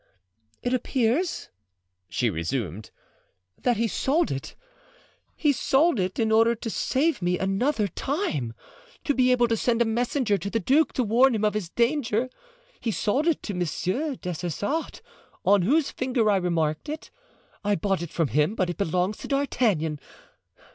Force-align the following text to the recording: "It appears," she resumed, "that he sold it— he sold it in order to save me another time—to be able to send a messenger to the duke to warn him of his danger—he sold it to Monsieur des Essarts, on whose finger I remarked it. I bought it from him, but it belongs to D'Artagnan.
"It 0.63 0.73
appears," 0.73 1.49
she 2.09 2.31
resumed, 2.31 2.89
"that 3.61 3.77
he 3.77 3.87
sold 3.87 4.31
it— 4.31 4.55
he 5.35 5.51
sold 5.51 5.99
it 5.99 6.17
in 6.17 6.31
order 6.31 6.55
to 6.55 6.71
save 6.71 7.21
me 7.21 7.37
another 7.37 7.87
time—to 7.87 9.13
be 9.13 9.31
able 9.31 9.47
to 9.47 9.55
send 9.55 9.79
a 9.79 9.85
messenger 9.85 10.39
to 10.39 10.49
the 10.49 10.59
duke 10.59 10.91
to 10.93 11.03
warn 11.03 11.35
him 11.35 11.45
of 11.45 11.53
his 11.53 11.69
danger—he 11.69 12.89
sold 12.89 13.27
it 13.27 13.43
to 13.43 13.53
Monsieur 13.53 14.15
des 14.15 14.31
Essarts, 14.43 15.03
on 15.45 15.61
whose 15.61 15.91
finger 15.91 16.31
I 16.31 16.37
remarked 16.37 16.89
it. 16.89 17.11
I 17.63 17.75
bought 17.75 18.01
it 18.01 18.09
from 18.09 18.29
him, 18.29 18.55
but 18.55 18.71
it 18.71 18.79
belongs 18.79 19.17
to 19.17 19.27
D'Artagnan. 19.27 19.99